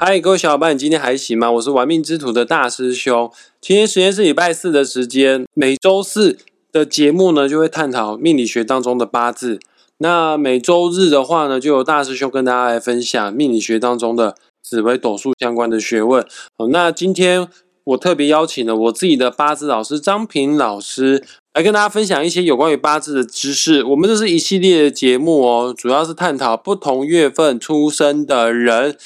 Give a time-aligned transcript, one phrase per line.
[0.00, 1.50] 嗨，各位小伙伴，你今天还行吗？
[1.50, 3.28] 我是玩命之徒的大师兄。
[3.60, 6.38] 今天时间是礼拜四的时间，每周四
[6.70, 9.58] 的节目呢就会探讨命理学当中的八字。
[9.96, 16.24] 那每周日的话呢，就由大师兄跟大家来分享命理学当中的紫微斗数相关的学问。
[16.56, 17.48] 好，那今天
[17.82, 21.24] 我特别邀请了我自己的八字老师张平老师
[21.54, 23.82] 来跟大家分享一些有关于八字的知识。
[23.82, 28.96] 我们这是一系列的节目哦，主要是探讨不同月份出生的人。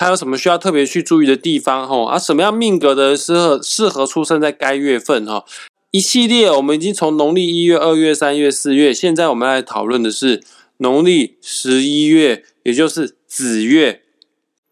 [0.00, 1.86] 他有什么需要特别去注意的地方？
[1.86, 5.26] 哈啊，什么样命格的人适合适合出生在该月份？
[5.26, 5.44] 哈，
[5.90, 10.42] 一系列我们已经从农历一月、二月、三月、四月，现在我们来讨论的是
[10.78, 14.00] 农历十一月，也就是子月。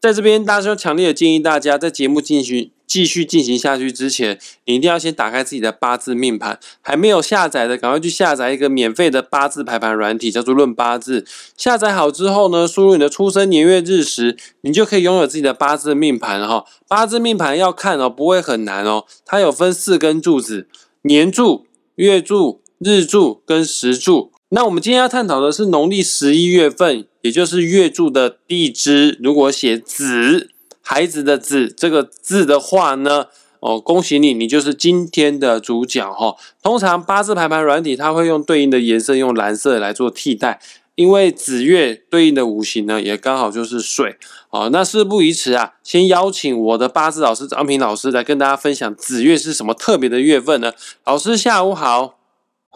[0.00, 2.70] 在这边，大师兄强烈的建议大家在节目进行。
[2.88, 6.58] 继续进行下去之前，你一定要先打开自己的八字命盘。
[6.80, 11.20] 还没有下载的，赶快去下载一个免费的八字排盘软体，叫做《论八字》。
[11.56, 16.64] 下载好之后呢，输入你的出生年月日时，你就可以拥有自己的八字命盘哈。
[16.88, 19.04] 八字命盘要看哦，不会很难哦。
[19.26, 20.66] 它有分四根柱子：
[21.02, 24.32] 年柱、月柱、日柱跟时柱。
[24.50, 30.48] 那我们今天要探讨的是农历十一月份，也就是月柱的地支，如果写子。
[30.90, 33.26] 孩子的“子”这个字的话呢，
[33.60, 36.34] 哦，恭喜你，你就是今天的主角哈。
[36.62, 40.58] 通常八字排盘软体，它会用对应的颜色，用蓝色来做替代，
[40.94, 44.16] 因为子月对应的五行呢，也刚好就是水。
[44.48, 50.72] 哦，那事不宜迟啊，先邀请我的八字老师张平老师来跟大家分享子月是什么特别的月份呢？
[51.04, 52.17] 老师下午好。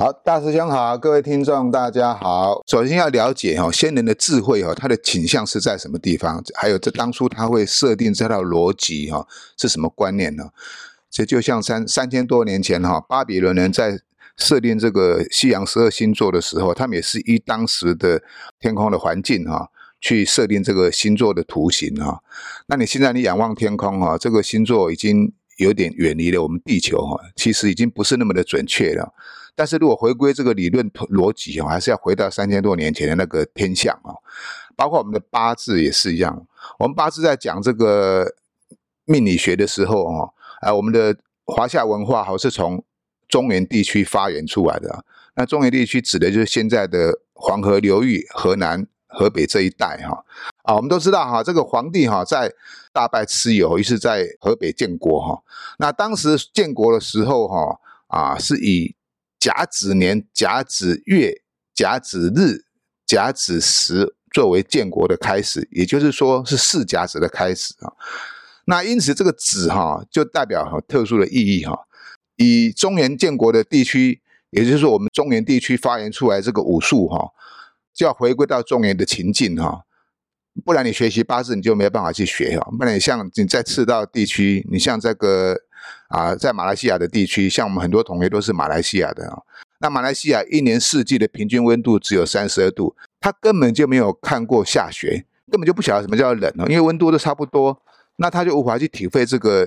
[0.02, 2.60] 好，大师兄好，各位听众大家好。
[2.66, 6.42] 首先要了解哈，先人的智慧哈，他的倾向是在什么地方？
[6.56, 9.24] 还有这当初他会设定这套逻辑哈，
[9.56, 10.42] 是什么观念呢？
[11.08, 14.00] 这就像三三千多年前哈，巴比伦人在
[14.36, 18.20] 设定这个西洋十二星座的时候，他们也是依当时的
[18.58, 19.68] 天空的环境哈，
[20.00, 22.20] 去设定这个星座的图形哈。
[22.66, 29.14] 那你现在你仰望天空哈，这个星座已经有点远离了我们地球哈，其实已经不是那么的准确了。
[29.54, 34.16] 但是如果回归这个理论逻辑哦，还是要回到三千多年前的那个天象哦，
[34.74, 36.46] 包括我们的八字也是一样。
[36.78, 38.34] 我们八字在讲这个
[39.04, 42.82] 命理学的时候哦，啊，我们的华夏文化好是从
[43.28, 45.04] 中原地区发源出来的。
[45.34, 50.24] 那中原地区指的就是现在的黄河流域、河南、河北这一带哈。
[50.62, 52.52] 啊，我们都知道哈，这个皇帝哈在
[52.92, 55.42] 大败蚩尤，于是在河北建国哈。
[55.78, 58.94] 那当时建国的时候哈，啊，是以
[59.42, 61.42] 甲子年、甲子月、
[61.74, 62.64] 甲子日、
[63.04, 67.92] 甲子时作为建国的开始，也就是说是四甲子的开始啊。
[68.66, 71.76] 那因此这个子哈就代表哈特殊的意义哈。
[72.36, 77.32] 以中原建国的地区，也就是说我们中原地区发源出来这个武术哈，
[77.92, 79.82] 就要回归到中原的情境哈。
[80.64, 82.70] 不然你学习八字你就没有办法去学哈。
[82.78, 85.62] 不然你像你在赤道地区，你像这个。
[86.08, 89.42] 啊，在马来西亚的地区，像我们很多同学都是马来西亚的啊。
[89.80, 97.82] 那马来西亚一年四季的平均温度只有三十二度，他根本就没有看过下雪，根本就不晓得什么叫冷哦，因为温度都差不多，
[98.16, 99.66] 那他就无法去体会这个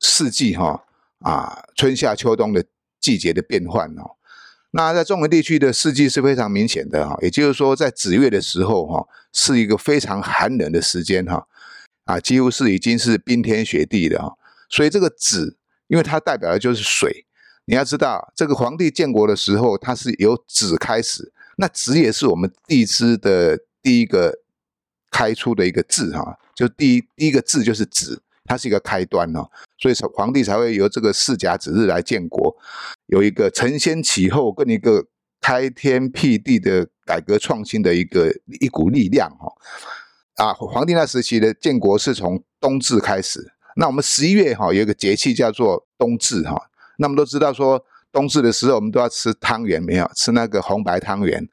[0.00, 0.84] 四季哈
[1.20, 2.62] 啊，春夏秋冬的
[3.00, 4.16] 季节的变换哦。
[4.72, 11.46] 那在中原地区的四季是非常明显的哈，也就是说在子月的时候哈，是一个非常寒冷的时间哈，
[12.04, 14.34] 啊，几乎是已经是冰天雪地的哈。
[14.68, 15.56] 所以这个子，
[15.86, 17.24] 因为它代表的就是水。
[17.64, 21.32] 你要知道，这个皇帝建国的时候，它是由子开始。
[21.56, 24.38] 那子也是我们地支的第一个
[25.10, 29.50] 开出的一个字哈，就第一第一个字就是子，它是一个开端哦。
[29.76, 32.56] 所以皇帝才会由这个四甲子日来建国，
[33.06, 35.04] 有一个承先启后，跟一个
[35.40, 39.52] 开天辟地的改革创新的一个一股力量哈。
[40.36, 43.52] 啊，皇帝那时期的建国是从冬至开始。
[43.80, 46.60] 那我们十一月哈有一个节气叫做冬至哈，
[46.96, 51.48] 那我们都知道说冬至的时候我们都要吃汤圆，没有吃那个红白汤圆。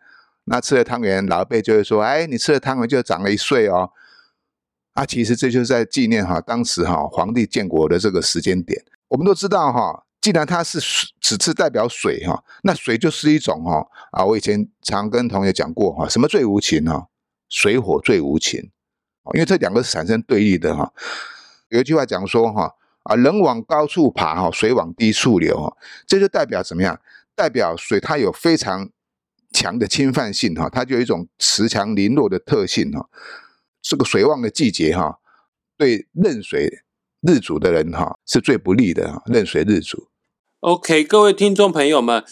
[0.45, 3.91] 那吃了汤圆，老一辈就会说：“哎，你吃了汤圆就长了一岁哦。”
[4.93, 8.83] 啊，其实这就是在纪念哈当时哈皇帝建国的这个时间点。
[9.07, 10.79] 我们都知道哈，既然它是
[11.21, 17.07] 此次代表水哈，那水就是一种哈啊，我以前常跟同学讲过哈，什么最无情哈？
[17.49, 18.71] 水火最无情，
[19.35, 20.91] 因为这两个是产生对立的哈。
[21.75, 22.73] 有一句话讲说哈
[23.03, 25.75] 啊，人往高处爬哈，水往低处流哈，
[26.07, 26.99] 这就代表怎么样？
[27.35, 28.89] 代表水它有非常
[29.51, 33.09] 强的侵犯性哈，它就有一种恃强凌弱的特性哈。
[33.81, 35.19] 这个水旺的季节哈，
[35.77, 36.83] 对壬水
[37.22, 39.21] 日主的人哈是最不利的哈。
[39.25, 40.07] 壬水日主。
[40.61, 42.23] OK，各位听众朋友们，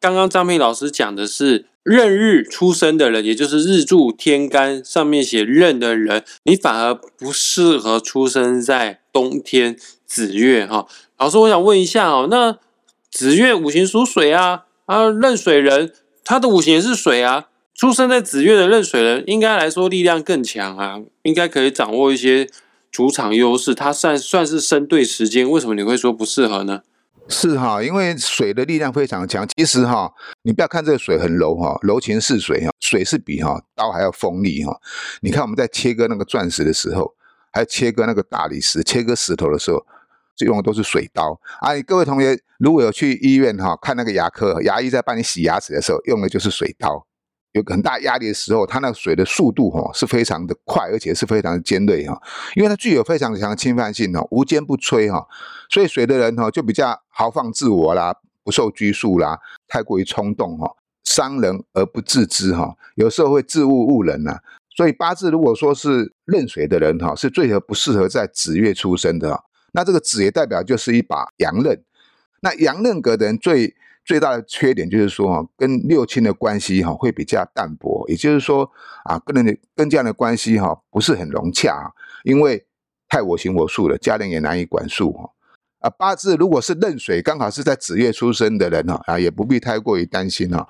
[0.00, 9.74] 刚刚张平老师讲的是壬日出生的人，也就是日柱天干上面写壬的人，你反而不适合出生在冬天
[10.04, 10.86] 子月哈。
[11.16, 12.58] 老师，我想问一下哦，那
[13.10, 15.90] 子月五行属水啊，啊，壬水人
[16.22, 22.46] 他的五行也是水啊，出生在子月的壬水人，应该来说力量更强啊，应该可以掌握一些
[22.92, 26.82] 主场优势，他算算是生对时间，为什么你会说不适合呢？
[27.28, 29.46] 是哈，因为水的力量非常强。
[29.56, 30.10] 其实哈，
[30.42, 34.74] 你不要看这个水很柔哈，柔情似水哈，水是比哈刀还要锋利哈。
[35.20, 37.14] 你看我们在切割那个钻石的时候，
[37.52, 39.84] 还有切割那个大理石、切割石头的时候，
[40.36, 41.38] 就用的都是水刀。
[41.60, 47.07] 啊，各位同学如果有去医院哈看那个牙科，牙医在帮你洗牙齿的时候，用的就是水刀。
[47.52, 52.20] 有很大压力的时候，它那个水的速度哈是非常的快，而且是非常的尖锐哈，
[52.54, 55.26] 因为它具有非常强的侵犯性哦，无坚不摧哈，
[55.70, 58.14] 所以水的人哈就比较豪放自我啦，
[58.44, 60.70] 不受拘束啦，太过于冲动哈，
[61.04, 64.38] 伤人而不自知哈，有时候会自误误人呐。
[64.76, 69.42] 所以八字如果说是壬水的人哈，是最合不适合在子月出生的，
[69.72, 71.82] 那这个子也代表就是一把阳刃，
[72.42, 73.74] 那阳刃格的人最。
[74.08, 78.70] 最大的缺点就是说，跟六亲的关系哈会比较淡薄，也就是说
[79.04, 81.92] 啊，跟人跟这样的关系哈不是很融洽，
[82.24, 82.64] 因为
[83.06, 85.30] 太我行我素了，家人也难以管束哈。
[85.80, 90.66] 啊，八字如果是壬水，刚好是在子月出生的人哈啊，也不必太过于担心哈。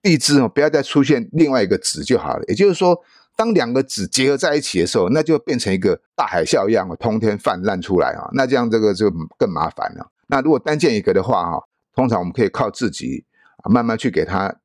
[0.00, 2.44] 地支哦，不要再出现另外一个子就好了。
[2.46, 2.96] 也就是说，
[3.34, 10.08] 当两个子结合在一起的时候，那就变成一个大海啸一样通天泛滥出来啊，那这样这个就更麻烦了。
[10.28, 11.64] 那如果单见一个的话哈。
[11.94, 13.24] 通常我们可以靠自己
[13.62, 14.56] 啊，慢慢去给他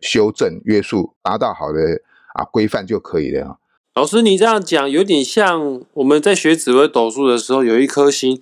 [0.00, 2.02] 修正约束，达到好的
[2.34, 3.58] 啊规范就可以了。
[3.94, 8.40] 老师，你这样讲有点像我们在学紫微斗数的时候，有一颗星，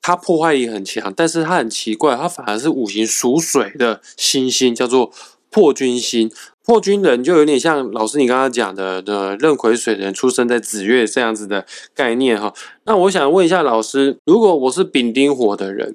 [0.00, 5.12] 它破坏力很强，但是它很奇怪，它反而是五行属水的星星，叫做
[5.50, 6.30] 破军星。
[6.64, 12.54] 破军人就有点像老师你刚刚讲的的壬癸水人出生在子月这样子的概念哈。
[12.86, 15.94] 那我想问一下老师，如果我是丙丁火的人？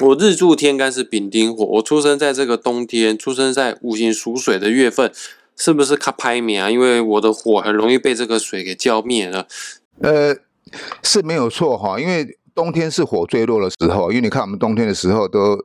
[0.00, 5.12] 我日柱天干是丙丁火，我出生在这个冬天，出生在五行属水的月份，
[5.56, 6.70] 是不是卡拍灭啊？
[6.70, 9.46] 因为我的火很容易被这个水给浇灭了。
[10.00, 10.34] 呃，
[11.02, 15.58] 是没有错哈，因为冬天是火最弱的时候，因为你看我们冬天的时候都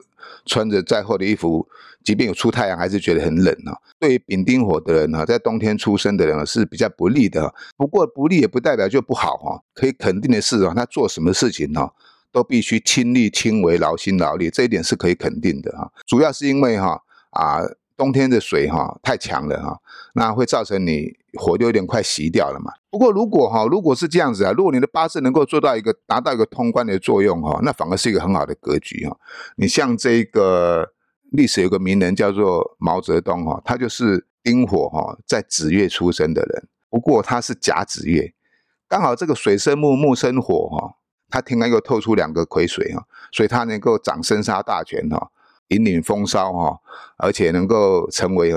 [0.45, 1.68] 穿着再厚的衣服，
[2.03, 3.74] 即便有出太阳，还是觉得很冷啊。
[3.97, 7.56] 对于丙丁火的人呢，在冬天出生的人是比较不利的。
[7.75, 11.89] 不过不利也不代表就不好哈，可以肯定的是啊，他做什么事情呢？
[12.31, 15.91] 都必须亲力亲为、劳心劳力，这一点是可以肯定的哈。
[16.06, 17.01] 主要是因为哈
[17.31, 17.62] 啊，
[17.95, 19.79] 冬天的水哈太强了哈，
[20.13, 22.71] 那会造成你火就有点快熄掉了嘛。
[22.89, 29.18] 不过如果哈，如果是这样子啊，如果你的八字能够做到一个达到一个通关的作用哈，那反而是一个很好的格局哈。
[29.56, 30.94] 你像这个
[31.31, 38.33] 历史有个名人叫做毛泽东哈，他就是丁火哈，在子月出生的人，不过他是甲子月，
[38.88, 40.94] 刚好这个水生木，木生火哈。
[41.29, 45.29] 他天干又透出两个癸水哈，所以他能够掌生杀大权哈，
[45.68, 46.79] 引领风骚哈，
[47.18, 48.53] 而且能够成为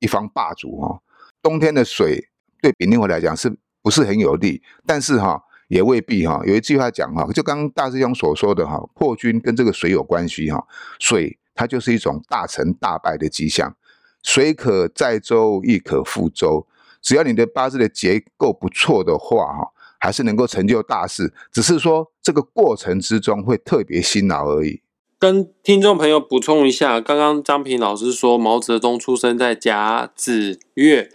[0.00, 1.00] 一方霸主哈。
[1.40, 2.28] 冬天的水
[2.60, 4.60] 对丙丁火来讲是不是很有利？
[4.84, 6.42] 但是哈也未必哈。
[6.44, 10.66] 有一句话讲哈，就刚刚大师兄所说的哈，破军跟这个水有关系哈。
[10.98, 13.76] 水它就是一种大成大败的迹象，
[14.22, 16.66] 水可载舟亦可覆舟，
[17.00, 19.70] 只要你的八字的结构不错的话哈。
[20.00, 24.80] 还是能够成就大事，只是说这个过程之中会特别辛劳而已。
[25.18, 31.10] 跟听众朋友补充一下，刚刚张平老师说毛泽东出生在甲子月，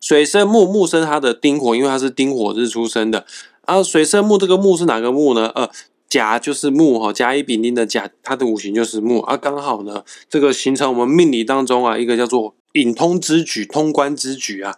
[0.00, 3.26] 水生木，木生他的丁火，因为他是丁火日出生的。
[3.62, 5.48] 啊，水生木这个木是哪个木呢？
[5.56, 5.68] 呃，
[6.08, 14.76] 甲就是木哈，甲乙丙丁的甲，它的五行就是木啊，刚好呢，这个形成我们命理当中啊一个叫做引通之举，通关之举啊。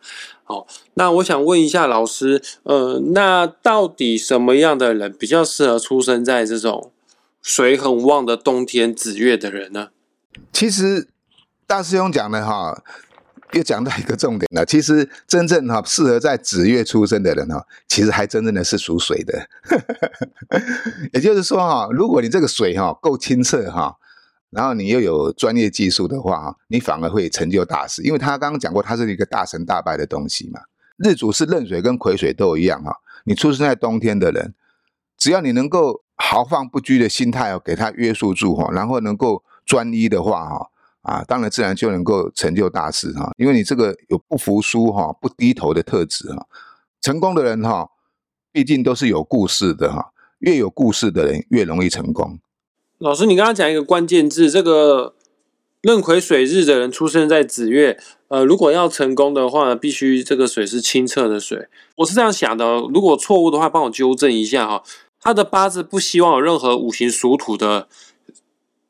[0.50, 6.90] 好，那我想问一下老师，呃，那到底什么样的人比较适合出生在这种
[7.40, 9.90] 水很旺的冬天子月的人呢？
[10.52, 11.06] 其实
[11.68, 12.82] 大师兄讲的哈，
[13.52, 14.66] 又讲到一个重点了。
[14.66, 19.48] 其实真正哈适合在子月出生的人哈，其实还真正的是属水的。
[21.14, 23.98] 也就是说哈，如果你这个水哈够清澈哈。
[24.50, 30.60] 然后你又有专业技术的话，你反而会成就大事，因为他刚刚讲过，它是一个大成大败的东西嘛。
[30.96, 32.96] 日主是壬水跟癸水都一样哈。
[33.24, 34.54] 你出生在冬天的人，
[35.16, 40.70] 只要你能够豪放不拘的心态哦，给他约束住哈，然后能够专一的话哈，
[41.02, 43.32] 啊，当然自然就能够成就大事哈。
[43.36, 46.46] 因为你这个有不服输哈、不低头的特质哈。
[47.00, 47.88] 成功的人哈，
[48.52, 52.40] 毕竟都是有故事的哈，越有故事的人越容易成功。
[53.00, 55.14] 老师，你刚刚讲一个关键字，这个
[55.80, 61.68] 壬癸水日的人出生在子月，呃，如果要成功的话，必须这个水是清澈的水。
[61.96, 64.82] 我是这样想的，如果错误的话，帮我纠正一下哈。
[65.18, 67.88] 他的八字不希望有任何五行属土的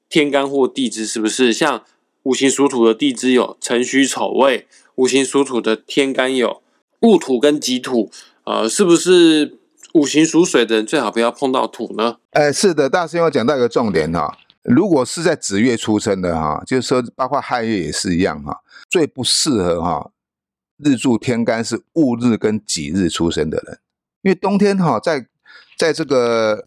[0.09, 1.53] 天干或地支，是不是？
[1.53, 1.85] 像
[2.25, 6.61] 五行属土的地支有辰戌丑未，五行属土的天干有
[7.03, 8.11] 戊土跟己土，
[8.43, 9.60] 呃，是不是
[9.95, 12.19] 五行属水的人最好不要碰到土呢？
[12.31, 20.11] 哎，是的，大师兄讲到一个重点哈，如果是在子月出生的哈，就是说包括亥月也是一样哈，最不适合哈
[20.79, 23.79] 日柱天干是戊日跟己日出生的人，
[24.23, 25.27] 因为冬天哈在
[25.77, 26.65] 在这个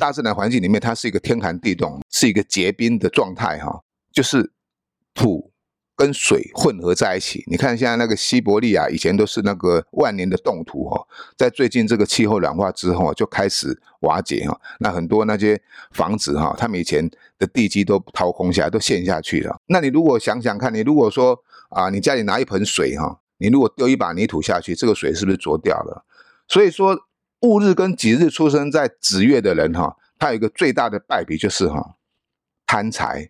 [0.00, 4.50] 大自然环境里面，它是一个天寒地冻，是一个结冰的状态哈，就是
[5.14, 5.52] 土
[5.96, 7.44] 跟水混合在一起。
[7.46, 14.60] 你看现在那个西伯利亚以前都是那个万年的冻土哈，在最近这个气候软化之后就开始瓦解哈。
[14.80, 15.60] 那很多那些
[15.92, 17.08] 房子哈，他们以前
[17.38, 19.56] 的地基都掏空下来，都陷下去了。
[19.66, 21.38] 那你如果想想看，你如果说
[21.70, 26.04] 啊，你家里拿一盆水哈，你如果丢一把泥土下去，这个水是不是浊掉了？
[26.48, 26.98] 所以说。
[27.40, 31.96] 戊日跟己日出生在子月的人哈，他有一个最大的败笔就是哈
[32.64, 33.28] 贪财。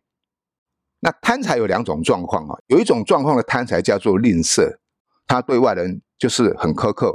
[1.04, 4.78] 那贪财有两种状况啊，有一种状况的贪财叫做吝啬，
[5.26, 7.14] 他对外人就是很苛刻，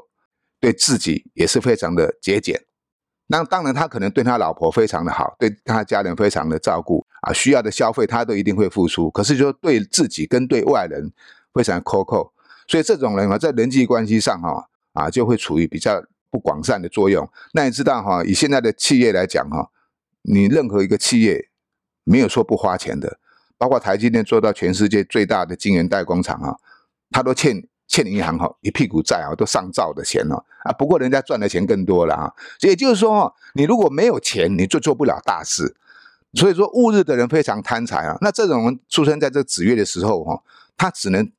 [0.59, 2.63] 对自己也是非常的节俭。
[3.25, 9.09] 那当然他可能对他老婆非常的好，对他家人非常的照顾啊，需要的消费他都一定会付出。
[9.09, 11.11] 可是就对自己跟对外人
[11.53, 12.31] 非常苛刻，
[12.67, 16.03] 所以这种人啊，在人际关系上哈啊就会处于比较。
[16.31, 18.23] 不广泛的作用，那你知道哈？
[18.23, 19.71] 以现在的企业来讲哈，
[20.21, 21.49] 你任何一个企业
[22.03, 23.17] 没有说不花钱的，
[23.59, 26.55] 包括台积电做到全世界最大的晶圆代工厂啊，
[27.11, 30.71] 他都欠欠银行哈一屁股债啊，都上兆的钱了啊。
[30.71, 35.75] 不过人家赚的钱更多了啊，所以就是说，你如果没有钱，你就做不了大事。
[36.35, 38.17] 所以说，戊日的人非常贪财啊。
[38.21, 40.41] 那这种人出生在这子月的时候哈，
[40.77, 41.29] 他只能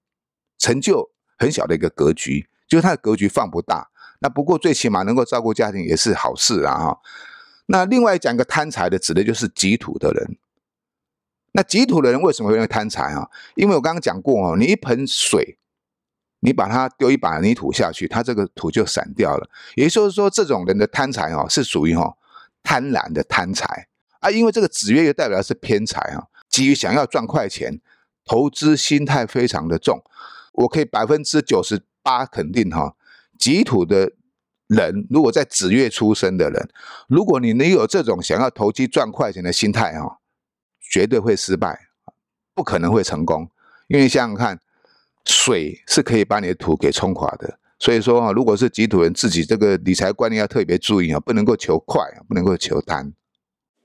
[0.58, 3.88] 成就很小的一个格局，就是他的格局放不大。
[4.18, 6.96] 那不过最起码能够照顾家庭也是好事啊。
[7.66, 10.36] 那另外讲个贪财的，指的就是己土的人。
[11.52, 13.28] 那己土的人为什么会贪财啊？
[13.54, 15.58] 因为我刚刚讲过哦，你一盆水，
[16.40, 19.50] 你把它丢一把泥土下去，它这个土就散掉了。
[19.74, 22.16] 也就是说，这种人的贪财哦，是属于哈
[22.62, 23.88] 贪婪的贪财
[24.20, 24.30] 啊。
[24.30, 27.80] 因为这个子月又代表的是偏财啊，急于想要赚快钱，
[28.24, 30.00] 投资心态非常的重。
[30.52, 32.94] 我可以百分之九十八肯定哈。
[33.38, 34.12] 己土的
[34.68, 36.68] 人，如果在子月出生的人，
[37.08, 40.19] 如果你能有这种想要投机赚快钱的心态哈，
[40.90, 41.86] 绝对会失败，
[42.54, 43.48] 不可能会成功。
[43.86, 44.58] 因为想想看，
[45.24, 47.58] 水是可以把你的土给冲垮的。
[47.78, 53.14] 所以说啊，如果是己土人，自己这个理财观念要特别注意啊，不能够求快，不能够求贪。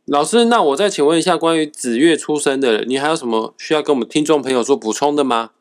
[0.06, 5.52] 老师，那我再请问一下，关于子月出生的人，你还有什么需要跟我们听众朋友做补充的吗？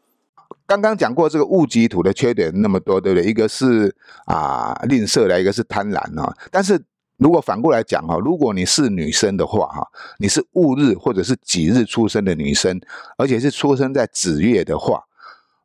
[0.67, 3.31] 刚刚讲过这个戊己土的缺点那么多，对不对？
[3.31, 3.95] 一个是
[4.27, 6.35] 啊吝啬的，一个是贪婪啊。
[6.51, 6.83] 但是
[7.17, 12.81] 如果反过来讲哈，如果你是女生的话哈，你是戊日或者是己日出生的女生，
[13.17, 15.05] 而且是出生在子月的话，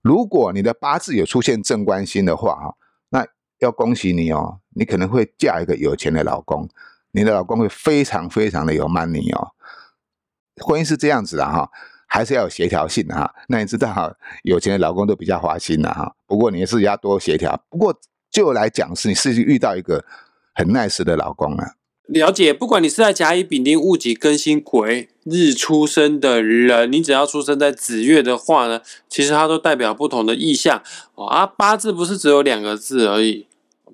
[0.01, 2.75] 如果你的八字有出现正官星的话哈，
[3.09, 3.25] 那
[3.59, 6.69] 要恭喜你哦，你可能会嫁一个有钱的老公，
[7.11, 9.51] 你的老公会非常非常的有 money 哦。
[10.63, 11.69] 婚姻是这样子的哈。
[12.11, 16.11] 还是要有协调性的哈，那你知道哈，有钱的老公都比较花心的哈。
[16.25, 17.55] 不过你也是要多协调。
[17.69, 17.95] 不过
[18.31, 20.03] 就来讲是，你是遇到一个
[20.59, 21.75] 很 nice 的老公啊。
[22.07, 30.81] 了解，不管你是在甲乙丙丁戊己庚辛癸日出生的人，你只要出生在子月的话呢，其实它都代表不同的意象
[31.15, 31.25] 哦。
[31.27, 33.45] 啊，八字不是只有两个字而已，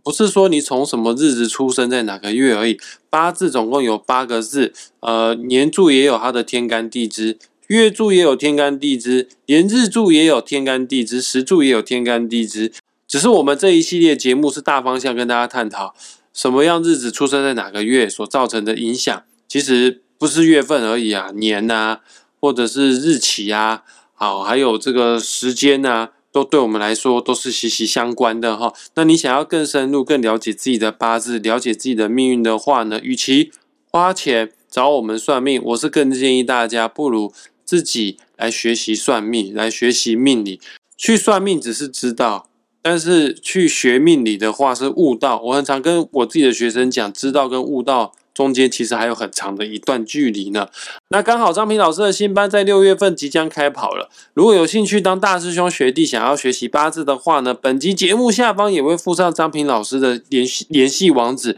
[0.01, 2.79] 不是说你从什么日子出生在哪个月而已。
[3.10, 7.38] 八字总共有八个字，呃，年柱也有它的天干地支。
[7.67, 12.72] 月柱也有天干地支，连日柱也有天干地支，时柱也有天干地支。
[13.07, 15.93] 只是我们这一系列节目是大方向跟大家探讨
[16.36, 19.24] 什么样日子出生在哪个月所造成的影响。
[19.48, 22.00] 其实不是月份而已啊，年呐，
[22.39, 28.74] 或者是日期啊，好，还有这个时间呐，都对我们来说都是息息相关的哈。
[28.96, 33.51] 那你想要更深入、更了解自己的八字、了解自己的命运的话呢，与其
[33.89, 37.34] 花钱找我们算命，我是更建议大家不如。
[37.63, 40.62] 自己来学习算命，来学习命理。
[40.96, 42.48] 去算命只是知道，
[42.86, 45.42] 但是去学命理的话是悟道。
[45.44, 50.68] 我很常跟我自己的学生讲，知道跟悟道中间其实还有很长的一段距离呢。
[51.10, 54.12] 那刚好张平老师的新班在六月份即将开跑了。
[54.36, 61.58] 如果有兴趣当大师兄学弟，想要学习八字的话呢，本集节目下方也会附上张平老师的联系联系网址。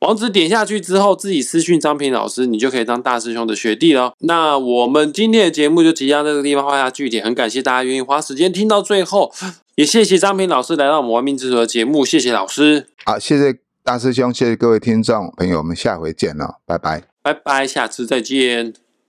[0.00, 4.12] 网址点下去之后，自己私讯张平老师，你就可以当大师兄的学弟了。
[4.20, 9.32] 那我们今天的节目就即将这个地方画下句点，很感谢大家愿意花时间听到最后，
[9.74, 17.02] 也谢谢张平老师来到我们玩命之徒的节目，谢谢老师，好，谢谢大师兄，谢谢各位听众朋友，我们下回见了，拜拜。
[17.22, 18.74] 拜拜，下次再见。